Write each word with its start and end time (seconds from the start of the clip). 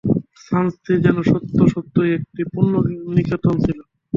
স্থানটি 0.37 0.93
যেন 1.05 1.17
সত্য 1.23 1.57
সত্যই 1.73 2.11
একটি 2.17 2.41
পুণ্যনিকেতন 2.51 3.55
ছিল। 3.65 3.79